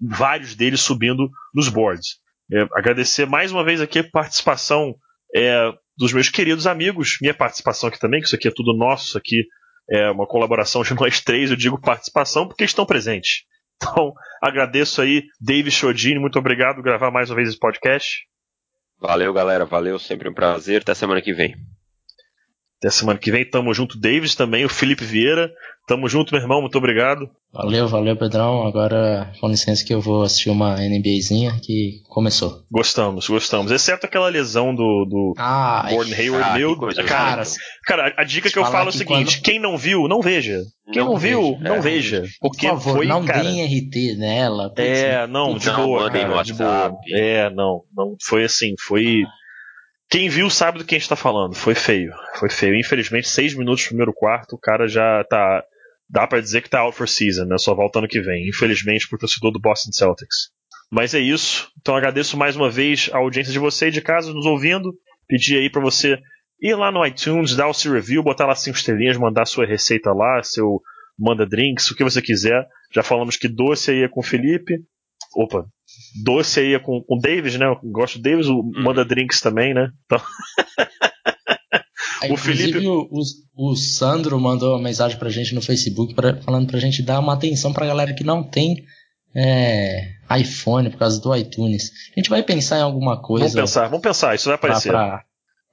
[0.01, 2.19] vários deles subindo nos boards.
[2.51, 4.95] É, agradecer mais uma vez aqui a participação
[5.35, 9.17] é, dos meus queridos amigos, minha participação aqui também, que isso aqui é tudo nosso,
[9.17, 9.45] aqui
[9.89, 13.43] é uma colaboração de nós três, eu digo participação porque estão presentes.
[13.75, 18.25] Então, agradeço aí, David Chodini, muito obrigado por gravar mais uma vez esse podcast.
[18.99, 21.55] Valeu, galera, valeu, sempre um prazer, até semana que vem.
[22.77, 23.49] Até semana que vem.
[23.49, 25.51] Tamo junto, Davis também, o Felipe Vieira.
[25.87, 26.61] Tamo junto, meu irmão.
[26.61, 27.29] Muito obrigado.
[27.53, 28.67] Valeu, valeu, Pedrão.
[28.67, 32.63] Agora, com licença que eu vou assistir uma NBAzinha que começou.
[32.71, 33.71] Gostamos, gostamos.
[33.71, 36.49] Exceto aquela lesão do, do ah, Gordon Hayward.
[36.49, 37.43] ah, meu, coisa cara,
[37.85, 39.43] cara, a dica que eu falo é o seguinte: quando...
[39.43, 40.63] quem não viu, não veja.
[40.91, 42.23] Quem não, não viu, não é, veja.
[42.41, 44.73] Porque Por favor, foi, não cara, deem RT nela.
[44.75, 46.97] É, não, de não, boa, cara, de boa.
[47.13, 48.15] É, não, não.
[48.21, 49.23] Foi assim, foi.
[50.09, 51.55] Quem viu sabe do que a gente tá falando.
[51.55, 52.13] Foi feio.
[52.35, 52.79] Foi feio.
[52.79, 55.63] Infelizmente, seis minutos primeiro quarto, o cara já tá
[56.09, 57.57] dá para dizer que tá out for season, né?
[57.57, 60.51] Só volta ano que vem, infelizmente, pro torcedor do Boston Celtics.
[60.91, 61.71] Mas é isso.
[61.81, 64.93] Então agradeço mais uma vez a audiência de você de casa nos ouvindo.
[65.27, 66.19] Pedir aí para você
[66.61, 70.13] ir lá no iTunes, dar o seu review, botar lá cinco estrelinhas, mandar sua receita
[70.13, 70.81] lá, seu
[71.17, 72.67] manda drinks, o que você quiser.
[72.93, 74.75] Já falamos que doce aí é com o Felipe.
[75.35, 75.65] Opa,
[76.23, 77.65] doce aí é com o Davis, né?
[77.65, 79.89] Eu gosto do Davis, o manda drinks também, né?
[80.05, 80.21] Então.
[82.31, 82.85] o Felipe.
[82.87, 87.01] O, o, o, Sandro mandou uma mensagem pra gente no Facebook pra, falando pra gente
[87.01, 88.83] dar uma atenção pra galera que não tem
[89.35, 91.91] é, iPhone por causa do iTunes.
[92.15, 93.45] A gente vai pensar em alguma coisa.
[93.45, 94.89] Vamos pensar, vamos pensar, isso vai aparecer.
[94.89, 95.25] Pra, pra,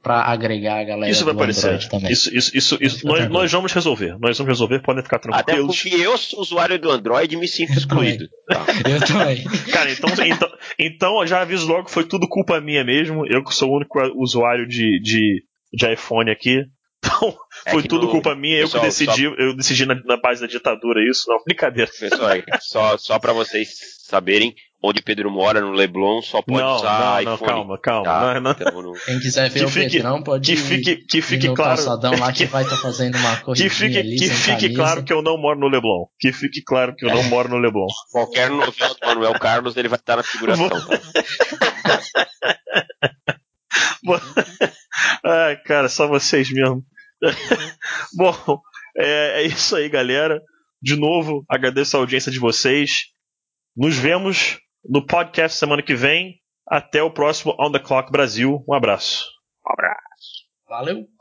[0.03, 1.89] pra agregar a galera isso vai aparecer.
[1.89, 2.11] também.
[2.11, 4.19] Isso, isso, isso, isso nós, nós, vamos resolver.
[4.19, 5.43] Nós vamos resolver, podem ficar tranquilos.
[5.43, 8.27] Até porque eu sou usuário do Android e me sinto excluído.
[8.89, 9.45] eu também.
[9.73, 10.49] Cara, então, então,
[10.79, 13.25] então já aviso logo que foi tudo culpa minha mesmo.
[13.27, 15.43] Eu que sou o único usuário de, de
[15.73, 16.65] de iPhone aqui.
[17.05, 17.37] Então,
[17.67, 18.13] é foi tudo no...
[18.13, 19.35] culpa minha, eu Pessoal, que decidi, só...
[19.35, 21.91] eu decidi na, na, base da ditadura isso, não, brincadeira.
[21.99, 22.31] Pessoal,
[22.61, 23.71] só, só pra vocês
[24.05, 27.41] saberem, onde Pedro mora, no Leblon, só pode não, usar não, iPhone.
[27.41, 28.05] Não, calma, calma.
[28.05, 28.41] Tá?
[28.41, 31.55] Não, então, Quem quiser ver que o fique, Pedrão pode que fique, que fique ir
[31.55, 34.63] claro, calçadão lá que vai estar tá fazendo uma corrida Que fique, ali, que fique
[34.63, 34.75] camisa.
[34.75, 36.07] claro que eu não moro no Leblon.
[36.19, 37.87] Que fique claro que eu não moro no Leblon.
[38.11, 40.69] Qualquer novela do Manuel Carlos, ele vai estar na figuração.
[40.69, 41.01] Tá?
[45.25, 46.85] Ai, cara, só vocês mesmo.
[48.15, 48.61] Bom,
[48.97, 50.41] é, é, isso aí, galera.
[50.83, 53.03] De novo, agradeço a audiência de vocês.
[53.77, 56.41] Nos vemos no podcast semana que vem.
[56.67, 58.65] Até o próximo On the Clock Brasil.
[58.69, 59.27] Um abraço.
[59.67, 60.47] Um abraço.
[60.69, 61.12] Valeu.